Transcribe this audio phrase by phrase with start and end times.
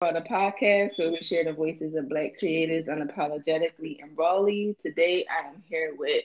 [0.00, 4.76] on the podcast where we share the voices of Black creators unapologetically and rawly.
[4.80, 6.22] Today I am here with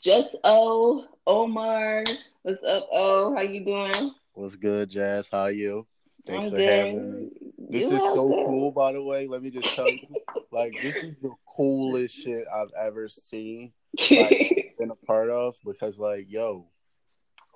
[0.00, 2.04] Jus O Omar.
[2.42, 3.34] What's up, O?
[3.34, 4.12] How you doing?
[4.34, 5.28] What's good, Jazz?
[5.28, 5.88] How are you?
[6.24, 6.68] Thanks I'm for good.
[6.68, 7.30] having me.
[7.68, 8.46] This you is so good.
[8.46, 9.26] cool, by the way.
[9.26, 10.06] Let me just tell you,
[10.52, 13.72] like, this is the coolest shit I've ever seen,
[14.08, 15.56] like, been a part of.
[15.64, 16.68] Because, like, yo,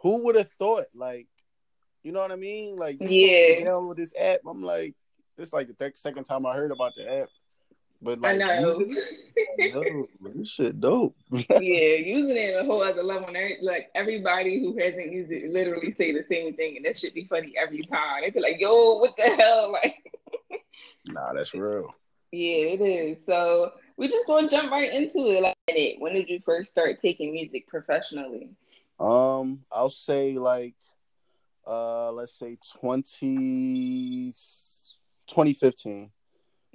[0.03, 1.29] who would have thought, like,
[2.03, 2.75] you know what I mean?
[2.75, 4.97] Like, yeah, you know, with this app, I'm like,
[5.41, 7.29] this like the th- second time I heard about the app.
[8.03, 8.79] But like, I know.
[8.79, 11.17] this shit dope.
[11.31, 13.29] yeah, using it a whole other level.
[13.63, 17.25] Like everybody who hasn't used it literally say the same thing, and that should be
[17.25, 18.23] funny every time.
[18.23, 20.65] They be like, "Yo, what the hell?" Like,
[21.07, 21.95] nah, that's real.
[22.33, 23.25] Yeah, it is.
[23.27, 25.43] So we just gonna jump right into it.
[25.43, 28.51] Like, when did you first start taking music professionally?
[28.99, 30.75] Um, I'll say like,
[31.67, 34.33] uh, let's say twenty
[35.31, 36.11] 2015.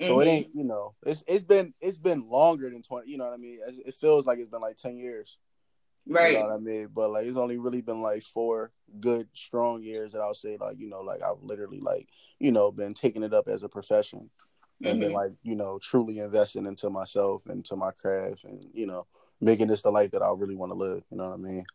[0.02, 0.22] So mm-hmm.
[0.22, 3.34] it ain't, you know, it's it's been it's been longer than 20, you know what
[3.34, 3.60] I mean?
[3.86, 5.38] It feels like it's been like 10 years.
[6.08, 6.34] Right.
[6.34, 6.90] You know what I mean?
[6.94, 10.78] But like it's only really been like four good strong years that I'll say like,
[10.78, 14.30] you know, like I've literally like, you know, been taking it up as a profession
[14.84, 15.00] and mm-hmm.
[15.00, 19.08] been like, you know, truly investing into myself and to my craft and, you know,
[19.40, 21.66] making this the life that I really want to live, you know what I mean?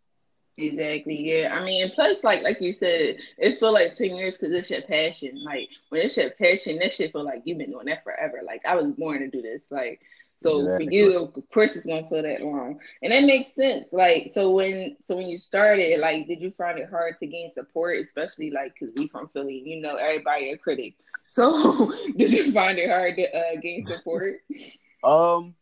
[0.60, 1.40] Exactly.
[1.40, 1.54] Yeah.
[1.54, 4.82] I mean, plus, like like you said, it feel like ten years because it's your
[4.82, 5.42] passion.
[5.42, 8.40] Like when it's your passion, that shit feel like you've been doing that forever.
[8.44, 9.62] Like I was born to do this.
[9.70, 10.00] Like
[10.42, 10.86] so exactly.
[10.86, 13.92] for you, of course, it's gonna feel that long, and that makes sense.
[13.92, 17.50] Like so when so when you started, like, did you find it hard to gain
[17.50, 20.94] support, especially like because we from Philly, you know, everybody a critic.
[21.32, 24.40] So did you find it hard to uh, gain support?
[25.04, 25.54] um,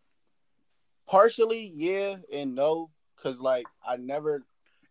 [1.06, 4.46] partially, yeah, and no, because like I never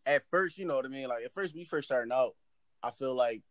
[0.08, 1.10] at first, you know what I mean.
[1.10, 2.34] Like at first, we first starting out,
[2.82, 3.42] I feel like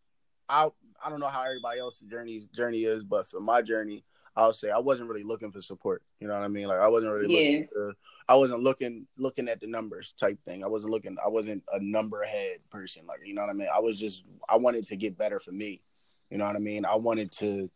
[0.48, 0.68] I
[1.04, 4.04] I don't know how everybody else's journey's journey is, but for my journey,
[4.34, 6.02] I'll say I wasn't really looking for support.
[6.18, 6.66] You know what I mean?
[6.66, 7.50] Like I wasn't really yeah.
[7.50, 7.68] looking.
[7.72, 7.94] For,
[8.28, 10.64] I wasn't looking looking at the numbers type thing.
[10.64, 11.16] I wasn't looking.
[11.24, 13.06] I wasn't a number head person.
[13.06, 13.68] Like you know what I mean?
[13.72, 14.24] I was just.
[14.48, 15.82] I wanted to get better for me.
[16.30, 16.84] You know what I mean?
[16.84, 17.70] I wanted to.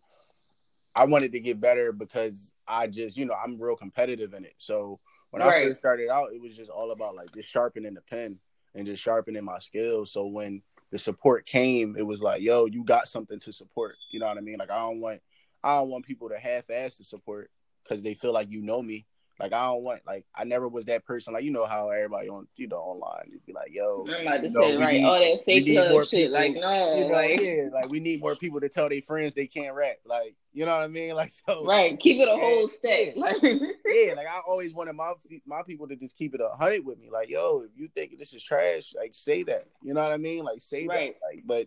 [0.94, 4.54] I wanted to get better because I just, you know, I'm real competitive in it.
[4.58, 4.98] So
[5.30, 5.62] when right.
[5.62, 8.40] I first started out, it was just all about like just sharpening the pen
[8.74, 10.12] and just sharpening my skills.
[10.12, 13.96] So when the support came, it was like, yo, you got something to support.
[14.10, 14.58] You know what I mean?
[14.58, 15.20] Like I don't want
[15.62, 17.50] I don't want people to half ass the support
[17.82, 19.06] because they feel like you know me.
[19.40, 21.32] Like I don't want like I never was that person.
[21.32, 24.42] Like you know how everybody on you know online you'd be like, yo, I'm about
[24.42, 26.20] to say right, need, all that fake love shit.
[26.20, 29.00] People, like no, you know, like yeah, like we need more people to tell their
[29.00, 29.96] friends they can't rap.
[30.04, 31.14] Like you know what I mean?
[31.20, 33.14] Like so right, keep it a whole stack.
[33.16, 35.12] Yeah, like yeah, like I always wanted my
[35.46, 37.10] my people to just keep it a hundred with me.
[37.10, 39.64] Like yo, if you think this is trash, like say that.
[39.82, 40.44] You know what I mean?
[40.44, 41.14] Like say right.
[41.20, 41.26] that.
[41.26, 41.66] Like but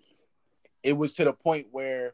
[0.84, 2.13] it was to the point where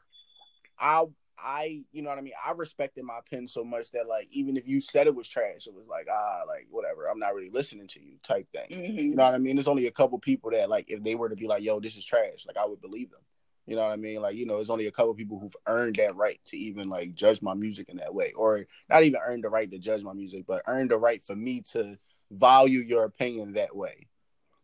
[0.80, 1.03] I
[1.44, 2.34] I, you know what I mean?
[2.46, 5.68] I respected my pen so much that like even if you said it was trash,
[5.68, 8.70] it was like, ah, like whatever, I'm not really listening to you type thing.
[8.70, 9.00] Mm-hmm.
[9.00, 9.56] You know what I mean?
[9.56, 11.98] There's only a couple people that like if they were to be like, yo, this
[11.98, 13.22] is trash, like I would believe them.
[13.70, 14.20] You know what I mean?
[14.22, 17.14] Like, you know, there's only a couple people who've earned that right to even like
[17.14, 18.32] judge my music in that way.
[18.36, 21.36] Or not even earned the right to judge my music, but earned the right for
[21.36, 21.98] me to
[22.32, 24.08] value your opinion that way.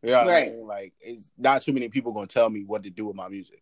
[0.02, 0.48] You know what right.
[0.48, 0.68] I mean?
[0.68, 3.62] Like it's not too many people gonna tell me what to do with my music.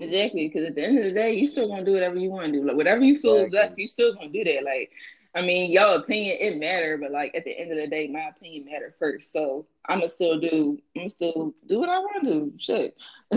[0.00, 2.46] Exactly, because at the end of the day, you still gonna do whatever you want
[2.46, 2.64] to do.
[2.64, 3.58] Like whatever you feel exactly.
[3.58, 4.64] is best, you still gonna do that.
[4.64, 4.92] Like,
[5.34, 8.28] I mean, y'all opinion it matter, but like at the end of the day, my
[8.28, 9.30] opinion matter first.
[9.30, 12.52] So I'ma still do, I'ma still do what I want to do.
[12.56, 12.96] Shit.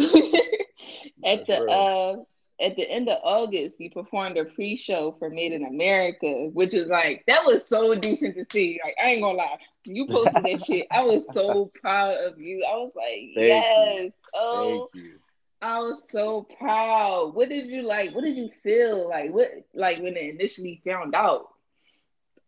[1.26, 2.16] at the uh,
[2.62, 6.88] at the end of August, you performed a pre-show for Made in America, which is
[6.88, 8.80] like that was so decent to see.
[8.82, 10.88] Like I ain't gonna lie, you posted that shit.
[10.92, 12.66] I was so proud of you.
[12.66, 14.14] I was like, Thank yes, you.
[14.34, 14.90] oh.
[14.94, 15.20] Thank you
[15.64, 17.36] I was so proud.
[17.36, 18.14] What did you like?
[18.14, 19.32] What did you feel like?
[19.32, 21.48] What like when they initially found out?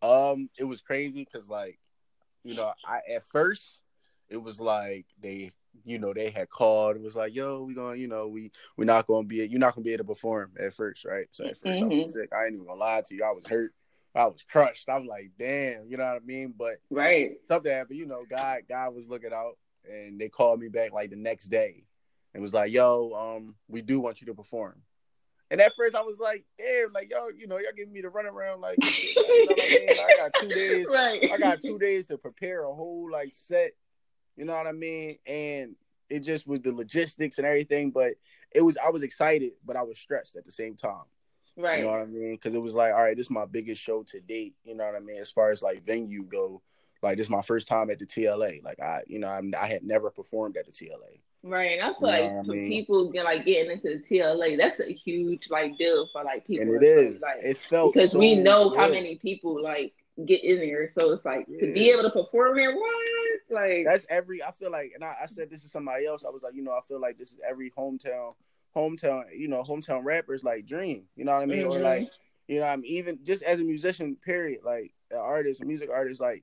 [0.02, 1.78] Um, it was crazy because like,
[2.44, 3.80] you know, I at first
[4.28, 5.50] it was like they,
[5.84, 6.96] you know, they had called.
[6.96, 9.50] It was like, yo, we gonna, you know, we we're not gonna be, it.
[9.50, 11.26] you're not gonna be able to perform at first, right?
[11.32, 11.84] So at 1st mm-hmm.
[11.84, 12.20] I was mm-hmm.
[12.20, 12.30] sick.
[12.34, 13.24] I ain't even gonna lie to you.
[13.24, 13.72] I was hurt.
[14.14, 14.90] I was crushed.
[14.90, 16.52] I'm like, damn, you know what I mean?
[16.54, 17.98] But right, something happened.
[17.98, 19.56] You know, God, God was looking out,
[19.90, 21.85] and they called me back like the next day
[22.36, 24.82] and was like, "Yo, um, we do want you to perform."
[25.50, 28.10] And at first, I was like, "Damn, like yo, you know, y'all giving me the
[28.10, 29.98] run around like, you know I, mean?
[29.98, 30.86] I got two days.
[30.92, 31.32] right.
[31.32, 33.72] I got two days to prepare a whole like set.
[34.36, 35.16] You know what I mean?
[35.26, 35.76] And
[36.10, 38.14] it just was the logistics and everything, but
[38.54, 41.04] it was I was excited, but I was stressed at the same time.
[41.56, 41.78] Right.
[41.78, 42.34] You know what I mean?
[42.34, 44.54] Because it was like, all right, this is my biggest show to date.
[44.64, 45.18] You know what I mean?
[45.18, 46.60] As far as like venue go,
[47.02, 48.62] like this is my first time at the TLA.
[48.62, 51.20] Like I, you know, I'm, I had never performed at the TLA.
[51.48, 52.68] Right, and I feel you like for mean?
[52.68, 56.74] people get like getting into the TLA, that's a huge like deal for like people.
[56.74, 57.22] And it is.
[57.22, 58.78] Like, it felt because so we know good.
[58.78, 59.92] how many people like
[60.26, 61.66] get in there, so it's like yeah.
[61.66, 62.74] to be able to perform there.
[62.74, 64.42] What like that's every.
[64.42, 66.24] I feel like, and I, I said this to somebody else.
[66.24, 68.34] I was like, you know, I feel like this is every hometown,
[68.74, 71.04] hometown, you know, hometown rappers like dream.
[71.14, 71.58] You know what I mean?
[71.60, 71.78] Mm-hmm.
[71.78, 72.10] Or like,
[72.48, 74.16] you know, I'm even just as a musician.
[74.16, 74.62] Period.
[74.64, 76.42] Like an artist, a music artist, like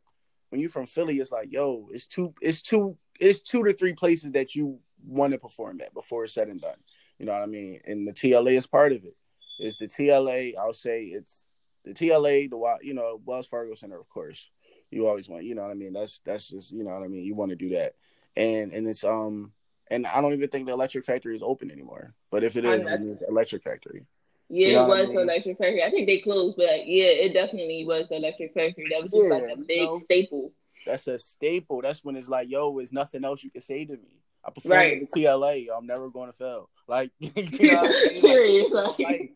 [0.53, 3.94] when you're from Philly, it's like, yo, it's two, it's two, it's two to three
[3.94, 6.77] places that you want to perform at before it's said and done.
[7.19, 7.79] You know what I mean?
[7.85, 9.15] And the TLA is part of it.
[9.59, 10.57] It's the TLA.
[10.57, 11.45] I'll say it's
[11.85, 14.50] the TLA, the you know Wells Fargo Center, of course.
[14.89, 15.94] You always want, you know what I mean.
[15.94, 17.23] That's that's just you know what I mean.
[17.23, 17.95] You want to do that,
[18.35, 19.51] and and it's um
[19.89, 22.15] and I don't even think the Electric Factory is open anymore.
[22.31, 24.07] But if it is, it's Electric Factory.
[24.49, 25.19] Yeah, you know it was I mean?
[25.19, 25.83] Electric Factory.
[25.83, 28.88] I think they closed, but yeah, it definitely was the Electric Factory.
[28.91, 30.51] That was just yeah, like a big you know, staple.
[30.85, 31.81] That's a staple.
[31.81, 34.22] That's when it's like, yo, there's nothing else you can say to me.
[34.45, 34.94] I performed right.
[34.94, 35.68] in the TLA.
[35.75, 36.69] I'm never going to fail.
[36.86, 39.31] Like, you know like,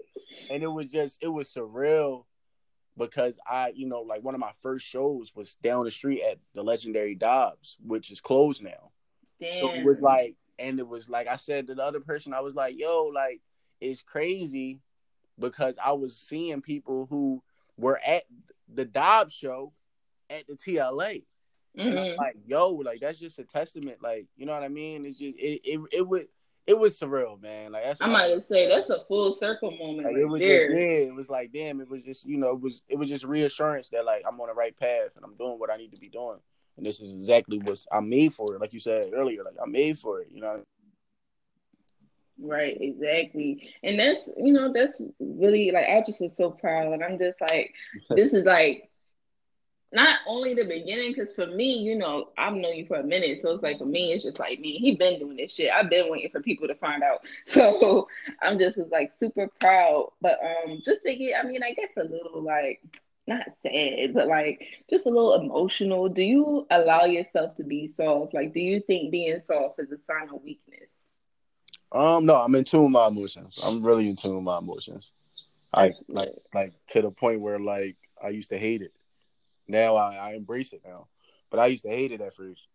[0.52, 2.26] and it was just, it was surreal
[2.98, 6.40] because I, you know, like one of my first shows was down the street at
[6.56, 8.92] the legendary Dobbs, which is closed now.
[9.40, 9.56] Damn.
[9.62, 12.42] So it was like, and it was like I said to the other person, I
[12.42, 13.40] was like, yo, like,
[13.80, 14.82] it's crazy
[15.40, 17.42] because I was seeing people who
[17.78, 18.24] were at
[18.74, 19.74] the Dobbs show
[20.30, 21.24] at the TLA.
[21.78, 22.20] Mm-hmm.
[22.20, 24.00] Like, yo, like that's just a testament.
[24.02, 25.06] Like, you know what I mean?
[25.06, 26.28] It's just it it, it would
[26.68, 27.72] it was surreal, man.
[27.72, 30.06] Like that's I might I, say that's a full circle moment.
[30.06, 30.68] Like, right it was there.
[30.68, 33.10] just yeah, it was like damn, it was just you know, it was it was
[33.10, 35.94] just reassurance that like I'm on the right path and I'm doing what I need
[35.94, 36.40] to be doing.
[36.76, 38.62] And this is exactly what I'm made for it.
[38.62, 40.62] Like you said earlier, like I'm made for it, you know.
[42.40, 43.72] Right, exactly.
[43.82, 46.92] And that's you know, that's really like I just was so proud.
[46.92, 47.74] And I'm just like,
[48.10, 48.90] this is like
[49.92, 53.42] not only the beginning, because for me, you know, I've known you for a minute,
[53.42, 54.74] so it's like for me, it's just like me.
[54.74, 55.72] He's been doing this shit.
[55.72, 57.22] I've been waiting for people to find out.
[57.46, 58.08] So
[58.42, 60.12] I'm just like super proud.
[60.22, 62.82] But um, just to get, I mean, I guess a little like
[63.26, 66.10] not sad, but like just a little emotional.
[66.10, 68.34] Do you allow yourself to be soft?
[68.34, 70.90] Like, do you think being soft is a sign of weakness?
[71.92, 73.60] Um, no, I'm in tune with my emotions.
[73.64, 75.12] I'm really in tune with my emotions.
[75.74, 78.94] I like like to the point where like I used to hate it
[79.68, 81.08] now I, I embrace it now,
[81.50, 82.68] but I used to hate it at first.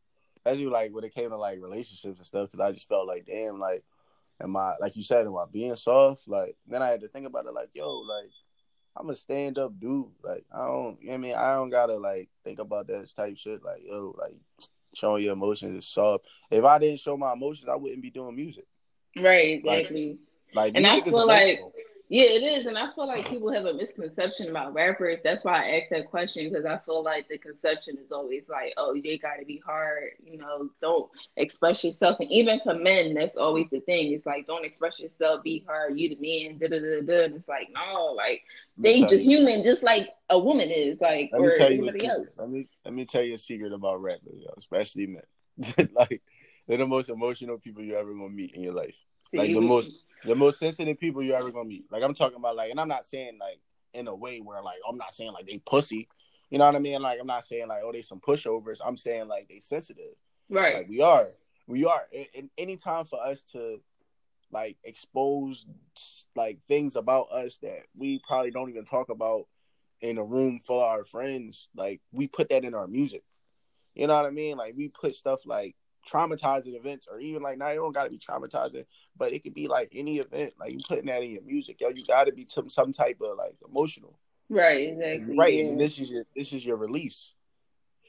[0.45, 3.07] As you like when it came to like relationships and stuff, because I just felt
[3.07, 3.85] like, damn, like,
[4.41, 6.27] am I like you said, am I being soft?
[6.27, 8.31] Like, then I had to think about it, like, yo, like,
[8.97, 10.07] I'm a stand up dude.
[10.23, 13.37] Like, I don't, you know I mean, I don't gotta like think about that type
[13.37, 13.63] shit.
[13.63, 14.35] Like, yo, like,
[14.95, 16.27] showing your emotions is soft.
[16.51, 18.67] If I didn't show my emotions, I wouldn't be doing music.
[19.17, 20.19] Right, exactly.
[20.55, 21.61] Like, like and I feel like
[22.13, 25.21] yeah, it is, and I feel like people have a misconception about rappers.
[25.25, 28.75] That's why I asked that question because I feel like the conception is always like,
[28.77, 32.21] oh, they got to be hard, you know, don't express yourself.
[32.21, 34.13] And even for men, that's always the thing.
[34.13, 37.25] It's like, don't express yourself, be hard, you the man, da da da da.
[37.25, 38.43] And it's like, no, like
[38.77, 42.27] they just human, just like a woman is, like let or anybody else.
[42.37, 45.89] Let me let me tell you a secret about rappers, yo, especially men.
[45.95, 46.21] like
[46.69, 48.99] they're the most emotional people you're ever gonna meet in your life.
[49.33, 49.91] Like the most
[50.25, 51.87] the most sensitive people you're ever gonna meet.
[51.91, 53.61] Like I'm talking about like, and I'm not saying like
[53.95, 56.09] in a way where like I'm not saying like they pussy.
[56.51, 57.01] You know what I mean?
[57.01, 58.81] Like I'm not saying like oh they some pushovers.
[58.85, 60.15] I'm saying like they sensitive.
[60.49, 60.77] Right.
[60.77, 61.29] Like we are.
[61.67, 62.07] We are.
[62.37, 63.81] And any time for us to
[64.51, 65.67] like expose
[66.37, 69.47] like things about us that we probably don't even talk about
[70.03, 73.23] in a room full of our friends, like we put that in our music.
[73.95, 74.57] You know what I mean?
[74.57, 75.75] Like we put stuff like
[76.09, 78.85] traumatizing events or even like now you don't got to be traumatizing
[79.17, 81.89] but it could be like any event like you putting that in your music yo
[81.89, 84.19] you got to be some some type of like emotional
[84.49, 85.65] right exactly right yeah.
[85.65, 87.33] and this is your this is your release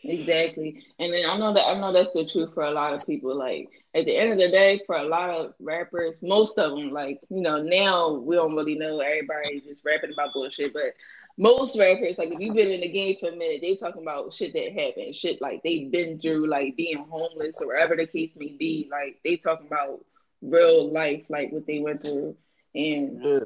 [0.03, 3.05] exactly and then i know that i know that's the truth for a lot of
[3.05, 6.71] people like at the end of the day for a lot of rappers most of
[6.71, 10.93] them like you know now we don't really know everybody just rapping about bullshit but
[11.37, 14.33] most rappers, like if you've been in the game for a minute, they talking about
[14.33, 18.31] shit that happened, shit like they've been through, like being homeless or whatever the case
[18.35, 18.87] may be.
[18.91, 20.05] Like they talking about
[20.41, 22.35] real life, like what they went through,
[22.75, 23.39] and yeah.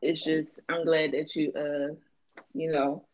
[0.00, 1.94] it's just I'm glad that you, uh,
[2.54, 3.04] you know,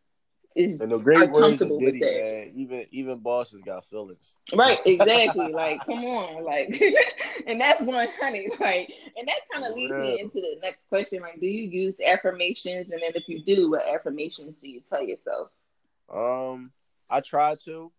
[0.54, 2.52] is and the great words of Diddy, man.
[2.54, 4.36] Even even bosses got feelings.
[4.54, 5.52] Right, exactly.
[5.52, 6.80] like, come on, like,
[7.46, 8.44] and that's one hundred.
[8.60, 10.02] Like, and that kind of leads yeah.
[10.02, 11.22] me into the next question.
[11.22, 12.90] Like, do you use affirmations?
[12.90, 15.50] And then if you do, what affirmations do you tell yourself?
[16.12, 16.72] Um,
[17.10, 17.90] I try to.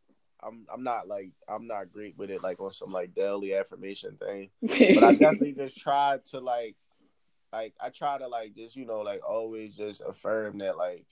[0.42, 4.18] I'm I'm not like I'm not great with it like on some like daily affirmation
[4.18, 6.76] thing, but I definitely just try to like
[7.52, 11.06] like I try to like just you know like always just affirm that like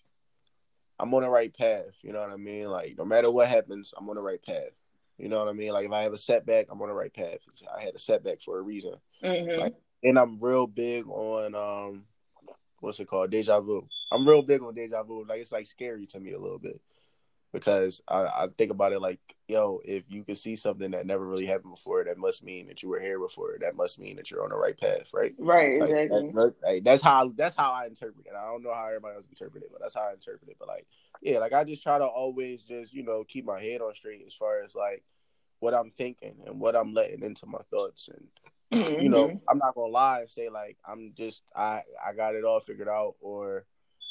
[0.99, 1.95] I'm on the right path.
[2.01, 2.69] You know what I mean?
[2.69, 4.71] Like no matter what happens, I'm on the right path.
[5.17, 5.73] You know what I mean?
[5.73, 7.39] Like if I have a setback, I'm on the right path.
[7.75, 8.95] I had a setback for a reason.
[9.23, 9.61] Mm-hmm.
[9.61, 12.03] Like, and I'm real big on um,
[12.79, 13.31] what's it called?
[13.31, 13.87] Deja vu.
[14.11, 15.25] I'm real big on deja vu.
[15.25, 16.81] Like it's like scary to me a little bit
[17.53, 21.25] because I, I think about it like, yo, if you can see something that never
[21.25, 23.55] really happened before, that must mean that you were here before.
[23.61, 25.33] That must mean that you're on the right path, right?
[25.37, 26.31] Right, Like, exactly.
[26.33, 28.33] that- that- that's how that's how I interpret it.
[28.35, 30.57] I don't know how everybody else interpret it, but that's how I interpret it.
[30.59, 30.87] But like,
[31.21, 34.23] yeah, like I just try to always just you know keep my head on straight
[34.25, 35.03] as far as like
[35.59, 38.27] what I'm thinking and what I'm letting into my thoughts and
[38.99, 39.41] you know, Mhm.
[39.47, 42.89] I'm not gonna lie and say like I'm just I I got it all figured
[42.89, 43.65] out or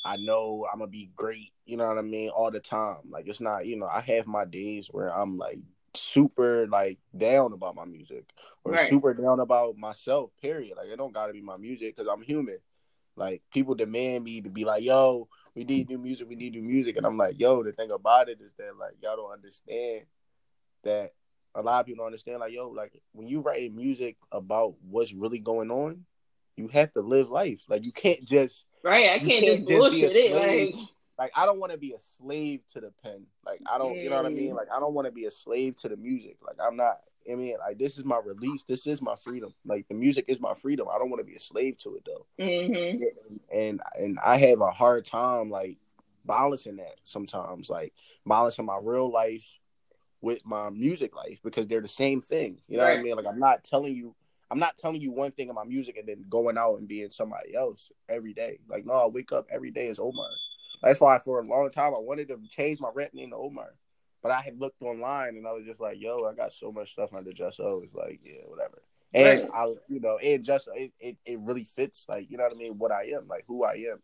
[0.05, 2.99] I know I'm gonna be great, you know what I mean, all the time.
[3.09, 5.59] Like it's not, you know, I have my days where I'm like
[5.95, 8.25] super like down about my music
[8.65, 8.89] or Right.
[8.89, 10.77] super down about myself, period.
[10.77, 12.59] Like it don't gotta be my music because I'm human.
[13.17, 16.63] Like people demand me to be like, yo, we need new music, we need new
[16.63, 16.97] music.
[16.97, 20.07] And I'm like, yo, the thing about it is that like y'all don't understand
[20.85, 21.13] that
[21.55, 25.13] a lot of people don't understand like yo like when you write music about what's
[25.13, 26.05] really going on
[26.57, 29.67] you have to live life like you can't just Right, I can't, can't just just
[29.67, 30.35] be a bullshit it.
[30.35, 30.75] Like,
[31.19, 33.27] like i don't want to be a slave to the pen.
[33.47, 34.55] Like i don't you know what i mean?
[34.55, 36.37] Like i don't want to be a slave to the music.
[36.45, 37.57] Like i'm not i mean?
[37.59, 38.65] Like this is my release.
[38.65, 39.55] This is my freedom.
[39.65, 40.89] Like the music is my freedom.
[40.93, 42.27] I don't want to be a slave to it though.
[42.39, 42.73] Hmm
[43.53, 45.79] and and I have a hard time like
[46.25, 47.93] balancing that sometimes, like
[48.27, 49.47] balancing my real life
[50.21, 52.59] with my music life because they're the same thing.
[52.69, 53.17] You know what I mean?
[53.17, 54.15] Like I'm not telling you,
[54.53, 57.57] I'm not telling you one thing about music and then going out and being somebody
[57.57, 58.59] else every day.
[58.69, 60.29] Like no, I wake up every day as Omar.
[60.83, 63.73] That's why for a long time I wanted to change my rap name to Omar.
[64.23, 66.93] But I had looked online and I was just like, yo, I got so much
[66.93, 67.81] stuff under Jus O.
[67.83, 68.83] It's like, yeah, whatever.
[69.15, 69.51] And Right.
[69.55, 72.57] I, you know, and just it, it, it really fits, like you know what I
[72.57, 74.03] mean, what I am, like who I am,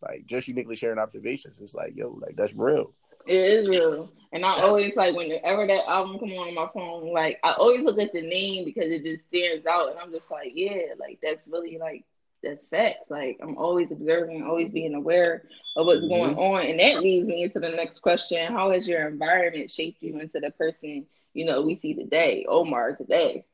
[0.00, 1.60] like just uniquely sharing observations.
[1.60, 2.94] It's like, yo, like that's real.
[3.26, 4.10] It is real.
[4.32, 7.98] And I always like whenever that album come on my phone, like I always look
[7.98, 11.46] at the name because it just stands out and I'm just like, yeah, like that's
[11.48, 12.04] really like
[12.42, 13.10] that's facts.
[13.10, 15.42] Like I'm always observing, always being aware
[15.76, 16.08] of what's Mhm.
[16.08, 16.66] going on.
[16.66, 18.52] And that leads me into the next question.
[18.52, 22.94] How has your environment shaped you into the person, you know, we see today, Omar
[22.96, 23.44] today?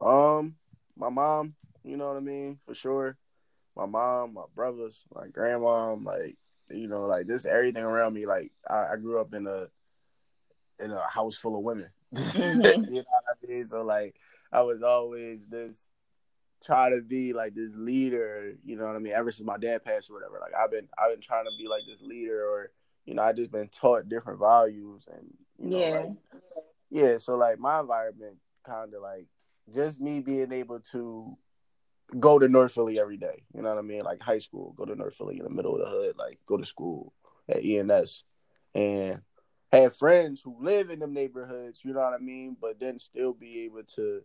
[0.00, 0.56] Um,
[0.96, 3.18] my mom, you know what I mean, for sure.
[3.76, 6.36] My mom, my brothers, my grandma, like
[6.72, 8.26] you know, like just everything around me.
[8.26, 9.66] Like I, I grew up in a
[10.82, 11.90] in a house full of women.
[12.12, 12.86] Mhm.
[12.90, 13.64] you know what I mean?
[13.64, 14.16] So like
[14.52, 15.88] I was always this
[16.64, 19.84] try to be like this leader, you know what I mean, ever since my dad
[19.84, 20.38] passed or whatever.
[20.40, 22.70] Like I've been I've been trying to be like this leader or
[23.06, 25.26] you know, I just been taught different values and
[25.58, 25.98] you know Yeah.
[26.00, 26.10] like
[26.90, 29.26] yeah, so like my environment kind of like
[29.74, 31.36] just me being able to
[32.18, 33.44] go to North Philly every day.
[33.54, 34.02] You know what I mean?
[34.02, 36.56] Like high school, go to North Philly in the middle of the hood, like go
[36.56, 37.12] to school
[37.48, 38.24] at ENS
[38.74, 39.22] and
[39.72, 42.56] have friends who live in them neighborhoods, you know what I mean?
[42.60, 44.22] But then still be able to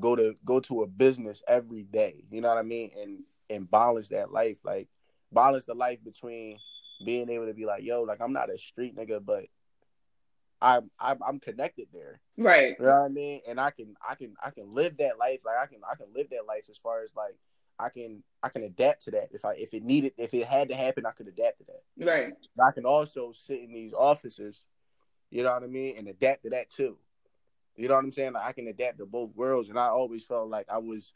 [0.00, 2.90] go to go to a business every day, you know what I mean?
[3.00, 4.88] And and balance that life, like
[5.32, 6.58] balance the life between
[7.04, 9.44] being able to be like, yo, like I'm not a street nigga, but
[10.60, 12.20] I'm I'm, I'm connected there.
[12.36, 12.76] Right.
[12.78, 13.40] You know what I mean?
[13.48, 15.40] And I can I can I can live that life.
[15.44, 17.34] Like I can I can live that life as far as like
[17.78, 19.28] I can I can adapt to that.
[19.32, 22.06] If I if it needed if it had to happen, I could adapt to that.
[22.06, 22.32] Right.
[22.56, 24.64] But I can also sit in these offices,
[25.30, 26.96] you know what I mean, and adapt to that too.
[27.76, 28.32] You know what I'm saying?
[28.32, 29.68] Like I can adapt to both worlds.
[29.68, 31.12] And I always felt like I was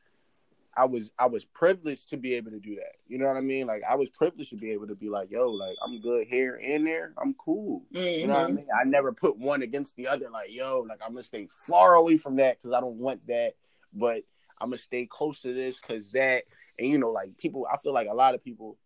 [0.77, 2.93] I was I was privileged to be able to do that.
[3.09, 3.67] You know what I mean?
[3.67, 6.61] Like I was privileged to be able to be like, yo, like I'm good here
[6.63, 7.13] and there.
[7.21, 7.85] I'm cool.
[7.91, 8.55] You know what I Mhm.
[8.57, 8.67] mean?
[8.79, 10.31] I never put one against the other.
[10.31, 13.55] Like, yo, like I'm gonna stay far away from that because I don't want that,
[13.93, 14.23] but
[14.59, 16.45] I'm gonna stay close to this because that.
[16.79, 18.79] And you know, like people, I feel like a lot of people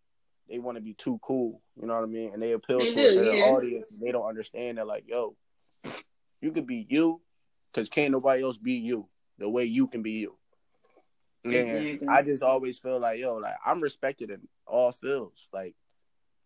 [0.49, 1.61] they want to be too cool.
[1.79, 2.31] You know what I mean?
[2.33, 3.43] And they appeal They to do, a certain yeah.
[3.43, 3.85] audience.
[3.91, 5.35] And they don't understand that, like, yo,
[6.41, 7.21] you could be you
[7.71, 10.37] because can't nobody else be you the way you can be you.
[11.45, 12.09] And Mhm.
[12.09, 15.47] I just always feel like, yo, like I'm respected in all fields.
[15.53, 15.75] Like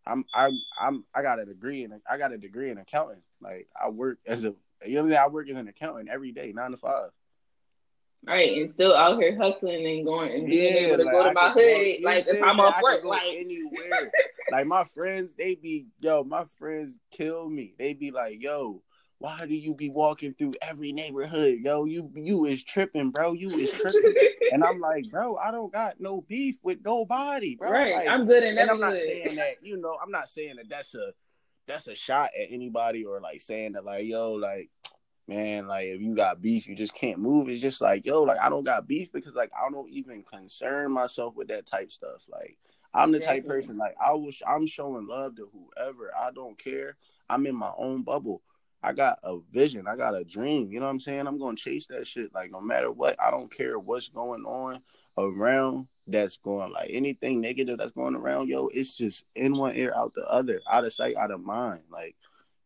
[0.05, 3.21] I'm I'm I'm I got a degree in I got a degree in accounting.
[3.41, 4.53] Like I work as a
[4.85, 5.17] you know what I mean?
[5.19, 7.11] I work as an accountant every day, nine to five.
[8.25, 8.57] Right.
[8.57, 11.29] And still out here hustling and going and being Yeah, able to like, go to
[11.29, 11.95] I my could go- hood.
[12.03, 14.11] like if I'm off work, like anywhere.
[14.51, 17.75] like my friends, they be yo, my friends kill me.
[17.77, 18.81] They be like, yo,
[19.19, 21.59] why do you be walking through every neighborhood?
[21.61, 23.33] Yo, you you is tripping, bro.
[23.33, 24.15] You is tripping.
[24.51, 27.69] and I'm like, bro, I don't got no beef with nobody, bro.
[27.69, 27.95] right.
[27.95, 29.01] Like, I'm good in and I'm not hood.
[29.01, 31.13] saying that, you know, I'm not saying that that's a
[31.67, 34.69] that's a shot at anybody or like saying that like, yo, like,
[35.27, 37.49] man, like if you got beef, you just can't move.
[37.49, 40.93] It's just like, yo, like I don't got beef because like I don't even concern
[40.93, 42.23] myself with that type stuff.
[42.29, 42.57] Like
[42.93, 46.09] I'm the type person like I was I'm showing love to whoever.
[46.17, 46.95] I don't care.
[47.29, 48.41] I'm in my own bubble.
[48.81, 49.85] I got a vision.
[49.87, 50.71] I got a dream.
[50.71, 51.27] You know what I'm saying?
[51.27, 52.33] I'm gonna chase that shit.
[52.33, 54.81] Like no matter what, I don't care what's going on
[55.17, 59.93] around that's going like anything negative that's going around, yo, it's just in one ear,
[59.95, 61.81] out the other, out of sight, out of mind.
[61.91, 62.15] Like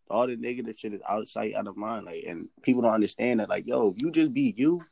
[0.09, 2.05] all the negative shit is out of sight, out of mind.
[2.05, 4.83] Like and people don't understand that, like, yo, if you just be you,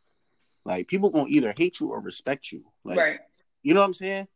[0.66, 2.64] like people gonna either hate you or respect you.
[2.84, 3.20] Like right.
[3.64, 4.28] you know what I'm saying?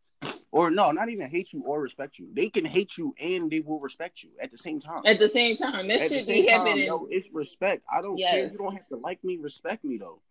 [0.51, 2.27] Or no, not even hate you or respect you.
[2.33, 5.01] They can hate you and they will respect you at the same time.
[5.05, 6.85] At the same time, that should be happening.
[6.85, 7.83] Yo, it's respect.
[7.91, 8.33] I don't yes.
[8.33, 8.51] care.
[8.51, 9.37] You don't have to like me.
[9.37, 10.21] Respect me though.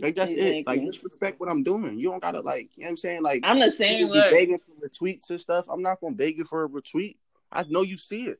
[0.00, 0.58] Like that's exactly.
[0.60, 0.66] it.
[0.66, 1.98] Like just respect what I'm doing.
[1.98, 2.70] You don't gotta like.
[2.76, 3.22] You know what I'm saying?
[3.22, 4.08] Like I'm the same.
[4.10, 5.66] begging for retweets and stuff.
[5.70, 7.16] I'm not gonna beg you for a retweet.
[7.50, 8.38] I know you see it.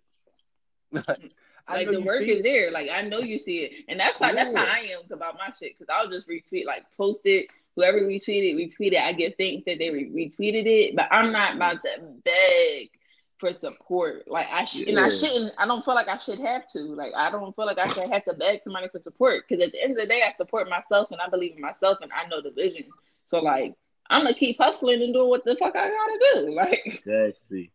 [0.92, 2.42] like the work is it.
[2.42, 2.70] there.
[2.70, 4.34] Like I know you see it, and that's how yeah.
[4.34, 5.78] that's how I am about my shit.
[5.78, 9.00] Because I'll just retweet, like post it, whoever retweeted, retweeted.
[9.00, 12.90] I give thanks that they re- retweeted it, but I'm not about to beg
[13.38, 14.26] for support.
[14.26, 14.96] Like I sh- yeah.
[14.96, 15.52] and I shouldn't.
[15.58, 16.80] I don't feel like I should have to.
[16.80, 19.72] Like I don't feel like I should have to beg somebody for support because at
[19.72, 22.26] the end of the day, I support myself and I believe in myself and I
[22.28, 22.86] know the vision.
[23.28, 23.74] So like
[24.08, 26.52] I'm gonna keep hustling and doing what the fuck I gotta do.
[26.56, 27.70] Like exactly.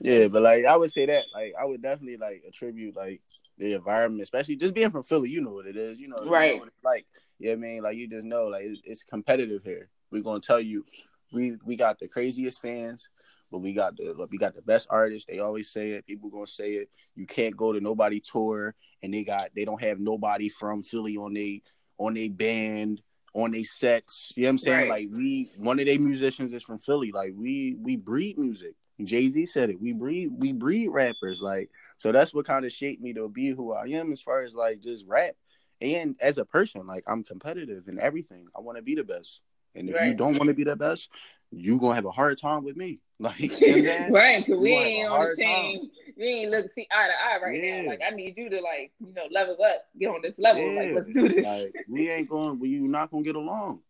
[0.00, 3.20] Yeah, but like I would say that, like I would definitely like attribute like
[3.58, 5.30] the environment, especially just being from Philly.
[5.30, 6.54] You know what it is, you know, right?
[6.54, 7.06] You know like
[7.40, 9.88] yeah, I mean, like you just know, like it's, it's competitive here.
[10.10, 10.84] We're gonna tell you,
[11.32, 13.08] we we got the craziest fans,
[13.50, 15.26] but we got the we got the best artists.
[15.26, 16.06] They always say it.
[16.06, 16.90] People gonna say it.
[17.16, 21.16] You can't go to nobody tour, and they got they don't have nobody from Philly
[21.16, 21.62] on they
[21.98, 23.02] on they band
[23.34, 24.32] on their sets.
[24.36, 24.78] You know what I'm saying?
[24.80, 24.90] Right.
[24.90, 27.10] Like we one of their musicians is from Philly.
[27.10, 28.74] Like we we breed music.
[29.06, 29.80] Jay Z said it.
[29.80, 31.40] We breed we breed rappers.
[31.40, 34.44] Like so that's what kind of shaped me to be who I am as far
[34.44, 35.34] as like just rap
[35.80, 38.46] and as a person, like I'm competitive in everything.
[38.56, 39.40] I want to be the best.
[39.74, 40.08] And if right.
[40.08, 41.10] you don't want to be the best,
[41.50, 43.00] you gonna have a hard time with me.
[43.20, 45.80] Like you know right, because we ain't on the same.
[45.80, 45.90] Time.
[46.16, 47.82] We ain't look see eye to eye right yeah.
[47.82, 47.88] now.
[47.88, 50.62] Like I need you to like you know level up, get on this level.
[50.62, 50.80] Yeah.
[50.80, 51.44] Like let's do this.
[51.44, 52.58] Like we ain't going.
[52.58, 53.82] We you not gonna get along.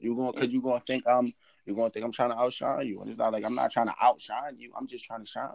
[0.00, 1.32] You gonna because you gonna think I'm.
[1.66, 3.86] You're gonna think I'm trying to outshine you, and it's not like I'm not trying
[3.86, 4.72] to outshine you.
[4.76, 5.50] I'm just trying to shine.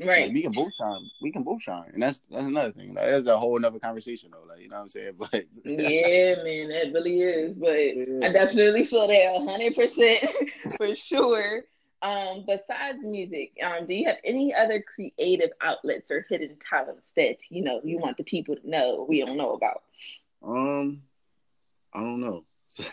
[0.00, 0.26] Right.
[0.26, 1.10] Like, we can both shine.
[1.20, 2.94] We can both shine, and that's that's another thing.
[2.94, 4.44] Like, that's a whole another conversation, though.
[4.48, 5.12] Like you know what I'm saying?
[5.18, 7.54] But yeah, man, that really is.
[7.54, 8.26] But yeah.
[8.26, 10.30] I definitely feel that 100 percent
[10.76, 11.64] for sure.
[12.00, 17.36] Um, besides music, um, do you have any other creative outlets or hidden talents that
[17.48, 19.82] you know you want the people to know we don't know about?
[20.42, 21.02] Um,
[21.94, 22.44] I don't know.
[22.78, 22.84] I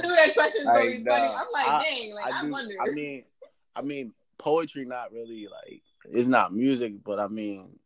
[0.00, 1.34] knew that question was going to be funny.
[1.34, 2.74] I'm like, I, dang, like I, I do, wonder.
[2.80, 3.24] I mean,
[3.74, 7.78] I mean, poetry not really like it's not music, but I mean,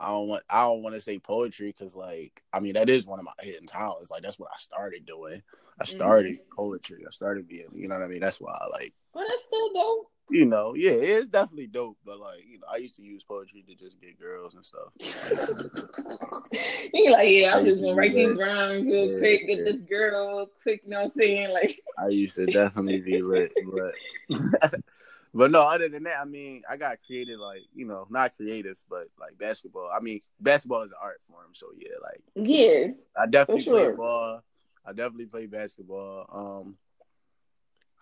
[0.00, 3.06] I don't want I don't want to say poetry because like I mean that is
[3.06, 4.10] one of my hidden talents.
[4.10, 5.42] Like that's what I started doing.
[5.80, 6.54] I started mm-hmm.
[6.54, 7.04] poetry.
[7.06, 8.20] I started being you know what I mean.
[8.20, 8.94] That's why I like.
[9.12, 10.10] But that's still dope.
[10.30, 11.98] You know, yeah, it's definitely dope.
[12.04, 14.88] But like, you know, I used to use poetry to just get girls and stuff.
[16.94, 20.48] you like, yeah, I'm just gonna write these rhymes real yeah, quick, get this girl
[20.62, 20.80] quick.
[20.84, 21.52] You know what I'm saying?
[21.52, 23.92] Like, I used to definitely be lit, but
[25.34, 28.82] but no, other than that, I mean, I got creative, like you know, not creative,
[28.88, 29.90] but like basketball.
[29.94, 33.74] I mean, basketball is an art form, so yeah, like yeah, I definitely sure.
[33.74, 34.40] play ball.
[34.86, 36.26] I definitely play basketball.
[36.30, 36.76] Um,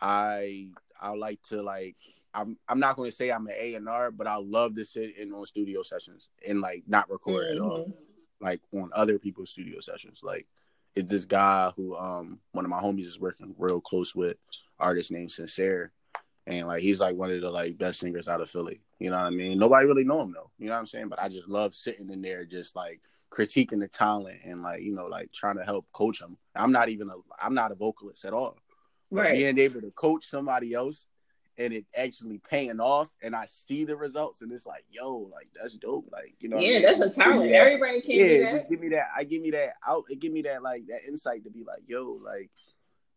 [0.01, 0.69] I
[1.03, 1.97] I like to like
[2.35, 4.85] I'm I'm not going to say I'm an A and R, but I love to
[4.85, 7.57] sit in on studio sessions and like not record mm-hmm.
[7.57, 7.93] at all,
[8.41, 10.21] like on other people's studio sessions.
[10.23, 10.47] Like
[10.95, 14.37] it's this guy who um one of my homies is working real close with,
[14.79, 15.93] artist named Sincere
[16.47, 18.81] and like he's like one of the like best singers out of Philly.
[18.99, 19.59] You know what I mean?
[19.59, 20.51] Nobody really know him though.
[20.59, 21.09] You know what I'm saying?
[21.09, 24.95] But I just love sitting in there, just like critiquing the talent and like you
[24.95, 26.37] know like trying to help coach him.
[26.55, 28.57] I'm not even a I'm not a vocalist at all.
[29.13, 29.33] Right.
[29.33, 31.07] being able to coach somebody else
[31.59, 35.49] and it actually paying off and I see the results and it's like, yo, like
[35.55, 36.09] that's dope.
[36.11, 36.83] Like, you know, yeah, I mean?
[36.83, 37.53] that's a talent.
[37.53, 38.53] Everybody can yeah, do that.
[38.53, 39.09] Just give me that.
[39.15, 40.05] I give me that out.
[40.09, 42.51] It give me that like that insight to be like, yo, like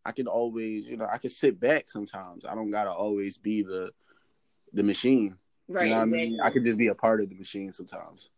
[0.06, 2.44] I can always, you know, I can sit back sometimes.
[2.46, 3.92] I don't gotta always be the
[4.74, 5.38] the machine.
[5.68, 5.86] Right.
[5.86, 6.22] You know exactly.
[6.22, 6.40] I mean?
[6.42, 8.30] I could just be a part of the machine sometimes.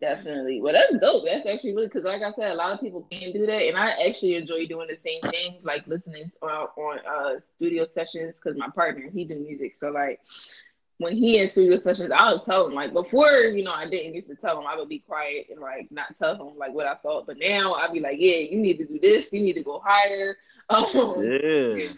[0.00, 0.62] Definitely.
[0.62, 1.24] Well, that's dope.
[1.26, 3.76] That's actually really because, like I said, a lot of people can't do that, and
[3.76, 8.34] I actually enjoy doing the same thing, like listening on, on uh, studio sessions.
[8.36, 10.20] Because my partner, he do music, so like
[10.96, 14.28] when he in studio sessions, I'll tell him like before, you know, I didn't used
[14.28, 16.94] to tell him I would be quiet and like not tell him like what I
[16.96, 19.62] thought, but now I'd be like, yeah, you need to do this, you need to
[19.62, 20.36] go higher
[20.70, 21.20] Oh.
[21.76, 21.88] Yeah.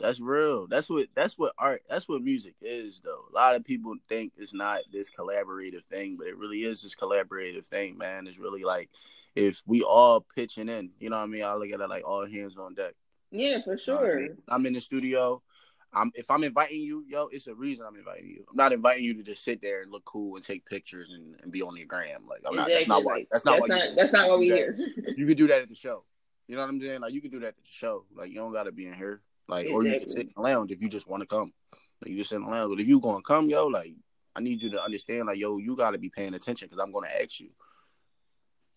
[0.00, 0.66] That's real.
[0.66, 3.24] That's what that's what art that's what music is though.
[3.30, 6.94] A lot of people think it's not this collaborative thing, but it really is this
[6.94, 8.26] collaborative thing, man.
[8.26, 8.90] It's really like
[9.34, 11.44] if we all pitching in, you know what I mean?
[11.44, 12.94] I look at it like all hands on deck.
[13.30, 14.20] Yeah, for sure.
[14.20, 15.42] You know I am in the studio.
[15.92, 18.44] I'm if I'm inviting you, yo, it's a reason I'm inviting you.
[18.48, 21.36] I'm not inviting you to just sit there and look cool and take pictures and,
[21.42, 22.26] and be on your gram.
[22.28, 22.74] Like I'm exactly.
[22.74, 22.78] not.
[22.78, 23.26] That's not why.
[23.30, 23.76] That's not that's why.
[23.76, 24.76] Not, that's not what we hear.
[25.16, 26.04] you could do that at the show.
[26.46, 27.00] You know what I'm saying?
[27.00, 28.04] Like you could do that at the show.
[28.14, 29.20] Like you don't got to be in here.
[29.50, 29.90] Like exactly.
[29.90, 31.52] or you can sit in the lounge if you just want to come.
[32.00, 32.70] Like, you just sit in the lounge.
[32.70, 33.94] But if you gonna come, yo, like
[34.34, 36.92] I need you to understand, like yo, you got to be paying attention because I'm
[36.92, 37.50] gonna ask you.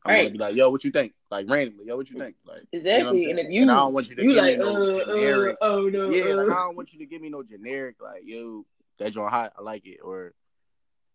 [0.06, 0.22] I'm right.
[0.24, 1.14] gonna be like, yo, what you think?
[1.30, 2.36] Like randomly, yo, what you think?
[2.46, 3.22] Like exactly.
[3.22, 4.66] You know and if you, and I don't want you to you give like, me
[4.66, 5.58] no uh, generic.
[5.62, 6.36] Uh, oh no, yeah, uh.
[6.38, 8.66] like, I don't want you to give me no generic like, yo,
[9.00, 10.34] that joint hot, I like it, or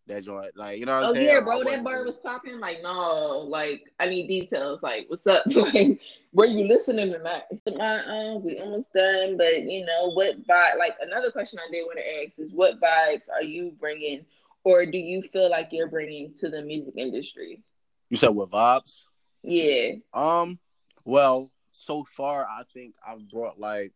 [0.09, 1.03] that joint, like you know.
[1.05, 1.27] oh saying?
[1.27, 2.59] yeah, bro, that bird was popping.
[2.59, 4.83] Like no, like I need details.
[4.83, 5.43] Like what's up?
[5.55, 6.01] like
[6.33, 7.45] were you listening or not?
[7.67, 10.47] Uh, we almost done, but you know what?
[10.47, 10.79] Vibe?
[10.79, 14.25] Like another question I did want to ask is, what vibes are you bringing,
[14.65, 17.63] or do you feel like you're bringing to the music industry?
[18.11, 19.05] You said what vibes?
[19.43, 19.93] Yeah.
[20.13, 20.59] Um.
[21.05, 23.93] Well, so far I think I've brought like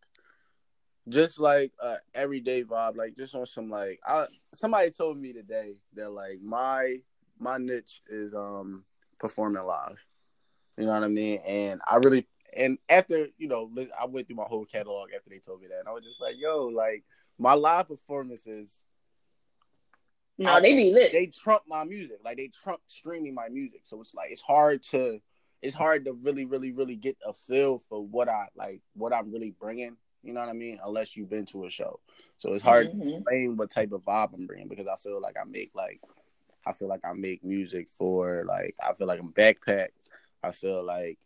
[1.09, 5.77] just like a everyday vibe, like just on some like I somebody told me today
[5.95, 6.99] that like my
[7.39, 8.85] my niche is um
[9.19, 9.99] performing live.
[10.77, 11.41] You know what I mean?
[11.47, 15.39] And I really and after you know I went through my whole catalog after they
[15.39, 17.05] told me that, and I was just like, yo, like
[17.39, 18.83] my live performances.
[20.39, 21.13] No, I, they be lit.
[21.13, 23.83] They trump my music, like they trump streaming my music.
[23.85, 25.21] So it's like it's hard to
[25.63, 29.33] it's hard to really, really, really get a feel for what I like, what I'm
[29.33, 29.97] really bringing.
[30.23, 30.79] You know what I mean?
[30.85, 32.01] Unless you've been to a show,
[32.39, 33.03] so it's hard mm-hmm.
[33.03, 36.01] to explain what type of vibe I'm bringing because I feel like I make like,
[36.67, 39.89] I feel like I make music for like I feel like I'm backpack.
[40.43, 41.19] I feel like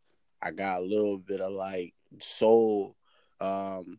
[0.42, 2.96] I got a little bit of like soul,
[3.40, 3.98] um,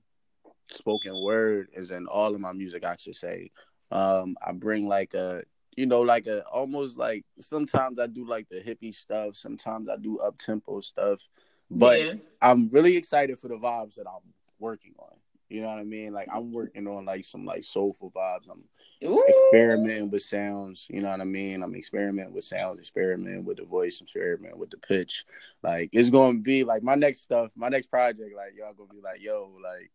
[0.71, 2.86] spoken word is in all of my music.
[2.86, 3.51] I should say.
[3.89, 5.43] Um, I bring like a
[5.77, 9.95] you know, like a almost like sometimes I do like the hippie stuff, sometimes I
[9.95, 11.25] do up tempo stuff.
[11.69, 12.13] But yeah.
[12.41, 15.17] I'm really excited for the vibes that I'm working on.
[15.50, 16.13] You know what I mean?
[16.13, 16.54] Like I'm mm-hmm.
[16.54, 18.50] working on like some like soulful vibes.
[18.50, 18.63] I'm
[19.08, 19.24] Ooh.
[19.28, 20.86] experimenting with sounds.
[20.89, 21.63] You know what I mean?
[21.63, 25.26] I'm experimenting with sounds, experimenting with the voice, experimenting with the pitch.
[25.63, 28.36] Like it's gonna be like my next stuff, my next project.
[28.36, 29.91] Like y'all gonna be like, yo, like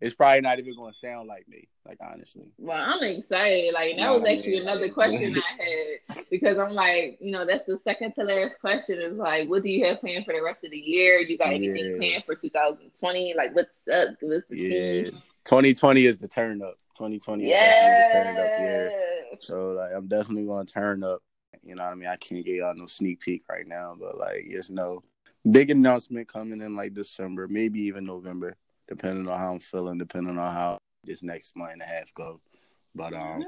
[0.00, 1.68] it's probably not even going to sound like me.
[1.86, 2.52] Like honestly.
[2.58, 3.72] Well, I'm excited.
[3.72, 7.78] Like that was actually another question I had because I'm like, you know, that's the
[7.82, 9.00] second to last question.
[9.00, 11.18] Is like, what do you have planned for the rest of the year?
[11.20, 11.96] You got anything yeah.
[11.96, 13.34] planned for 2020?
[13.36, 14.20] Like, what's up?
[14.20, 14.68] Give us the yeah.
[14.68, 15.10] Tea.
[15.46, 16.74] 2020 is the turn up.
[16.96, 17.84] 2020 yes.
[17.84, 18.92] is the turn up year.
[19.40, 21.22] So like, I'm definitely going to turn up.
[21.64, 22.08] You know what I mean?
[22.08, 25.02] I can't get y'all no sneak peek right now, but like, just know,
[25.50, 28.56] big announcement coming in like December, maybe even November
[28.88, 32.40] depending on how I'm feeling, depending on how this next month and a half go.
[32.94, 33.44] But um,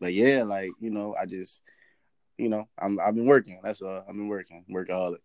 [0.00, 1.60] but yeah, like you know, I just,
[2.38, 3.60] you know, I'm I've been working.
[3.62, 4.04] That's all.
[4.08, 5.18] I've been working, workaholic.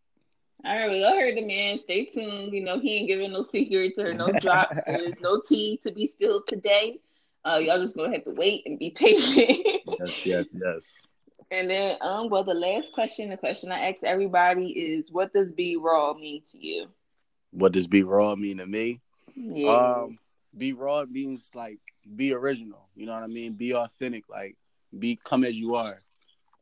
[0.66, 1.80] All right, we all heard the man.
[1.80, 2.52] Stay tuned.
[2.52, 4.70] You know, he ain't giving no secrets or no drop.
[4.88, 7.00] There's no tea to be spilled today.
[7.46, 9.66] Uh, y'all just gonna have to wait and be patient.
[10.00, 10.94] yes, yes, yes.
[11.52, 15.52] And then, um, well, the last question, the question I ask everybody is, what does
[15.52, 16.90] be raw mean to you?
[17.50, 19.02] What does be raw mean to me?
[19.36, 19.70] Yeah.
[19.70, 20.18] Um,
[20.58, 21.80] be raw means like
[22.16, 22.90] be original.
[22.96, 23.54] You know what I mean?
[23.54, 24.26] Be authentic.
[24.30, 24.58] Like
[24.98, 26.02] be come as you are.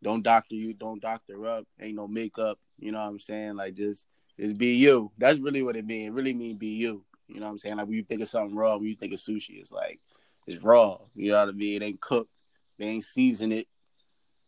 [0.03, 0.73] Don't doctor you.
[0.73, 1.65] Don't doctor up.
[1.81, 2.59] Ain't no makeup.
[2.79, 3.55] You know what I'm saying?
[3.55, 4.05] Like just
[4.39, 5.11] just be you.
[5.17, 6.07] That's really what it means.
[6.07, 7.03] It really mean be you.
[7.27, 7.77] You know what I'm saying?
[7.77, 9.99] Like when you think of something raw, when you think of sushi, it's like
[10.45, 10.97] it's raw.
[11.15, 11.81] You know what I mean?
[11.81, 12.31] It ain't cooked.
[12.77, 13.67] They ain't season it.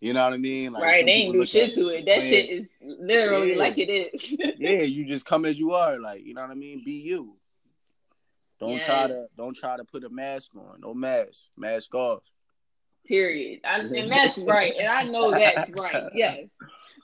[0.02, 0.72] You know what I mean?
[0.72, 2.06] Like right, they ain't do shit to it.
[2.06, 3.58] That shit is literally yeah.
[3.58, 4.32] like it is.
[4.58, 6.00] yeah, you just come as you are.
[6.00, 6.84] Like, you know what I mean?
[6.86, 7.36] Be you.
[8.60, 8.86] Don't yes.
[8.86, 10.82] try to don't try to put a mask on.
[10.82, 11.48] No mask.
[11.58, 12.24] Mask off.
[13.08, 13.62] Period.
[13.64, 14.74] I, and that's right.
[14.78, 16.10] And I know that's right.
[16.14, 16.50] Yes.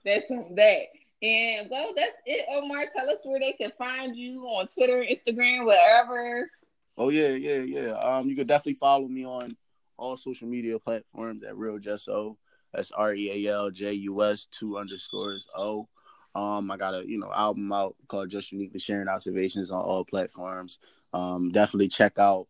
[0.04, 0.82] That's that.
[1.22, 2.86] And well, that's it, Omar.
[2.96, 6.50] Tell us where they can find you on Twitter, Instagram, wherever.
[6.98, 7.92] Oh yeah, yeah, yeah.
[7.94, 9.56] Um, you could definitely follow me on
[9.98, 12.38] all social media platforms at Real Jus O.
[12.74, 15.88] That's R E A L J U S two underscores O.
[16.36, 20.04] Um, I got a you know album out called Just Uniquely Sharing Observations on all
[20.04, 20.80] platforms.
[21.14, 22.48] Um, definitely check out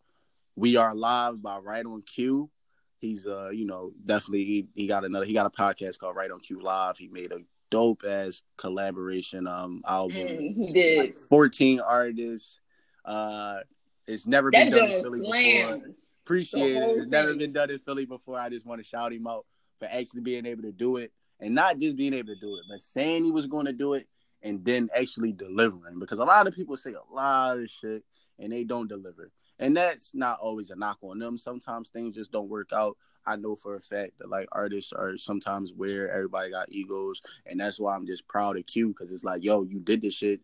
[0.55, 2.49] We Are Live by Right on Cue.
[2.97, 6.31] He's uh, you know, definitely he, he got another he got a podcast called Right
[6.31, 6.97] on Cue Live.
[6.97, 10.17] He made a dope ass collaboration um album.
[10.17, 12.59] Mm, he did like 14 artists.
[13.03, 13.59] Uh
[14.07, 15.79] it's never that been done in Philly slams.
[15.79, 15.93] before.
[16.23, 16.97] Appreciate it.
[16.97, 18.39] It's never been done in Philly before.
[18.39, 19.45] I just want to shout him out
[19.77, 21.11] for actually being able to do it.
[21.39, 23.93] And not just being able to do it, but saying he was going to do
[23.93, 24.07] it
[24.41, 25.99] and then actually delivering.
[25.99, 28.03] Because a lot of people say a lot of shit
[28.39, 29.31] and they don't deliver.
[29.59, 31.37] And that's not always a knock on them.
[31.37, 32.97] Sometimes things just don't work out.
[33.25, 37.59] I know for a fact that like artists are sometimes where everybody got egos, and
[37.59, 40.41] that's why I'm just proud of Q because it's like, yo, you did this shit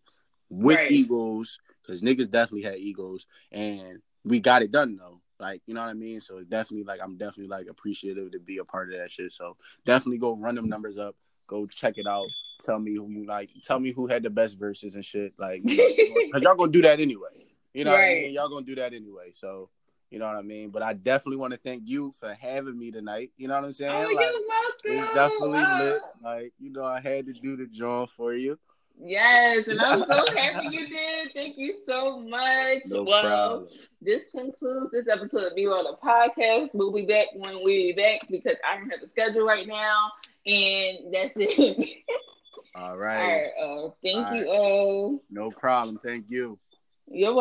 [0.49, 0.91] with right.
[0.91, 5.20] egos because niggas definitely had egos, and we got it done though.
[5.41, 6.21] Like, you know what I mean?
[6.21, 9.31] So definitely like I'm definitely like appreciative to be a part of that shit.
[9.31, 11.15] So definitely go run them numbers up.
[11.47, 12.27] Go check it out.
[12.63, 13.49] Tell me who you like.
[13.65, 15.33] Tell me who had the best verses and shit.
[15.39, 17.47] Like, you know, y'all gonna do that anyway.
[17.73, 17.99] You know right.
[17.99, 18.33] what I mean?
[18.33, 19.31] Y'all gonna do that anyway.
[19.33, 19.69] So
[20.11, 20.69] you know what I mean?
[20.69, 23.31] But I definitely want to thank you for having me tonight.
[23.37, 23.91] You know what I'm saying?
[23.91, 24.77] Oh, like, you're welcome.
[24.83, 26.01] It's definitely lit.
[26.21, 28.59] Like, you know, I had to do the job for you.
[29.03, 31.33] Yes, and I'm so happy you did.
[31.33, 32.83] Thank you so much.
[32.85, 33.69] No well, problem.
[34.01, 36.69] this concludes this episode of Be on the podcast.
[36.75, 40.11] We'll be back when we be back because I don't have a schedule right now,
[40.45, 42.03] and that's it.
[42.75, 43.21] All right.
[43.21, 43.87] All right.
[43.87, 44.51] Uh, thank All you.
[44.51, 44.59] Right.
[44.59, 45.99] Oh, no problem.
[46.05, 46.59] Thank you.
[47.07, 47.39] You're welcome.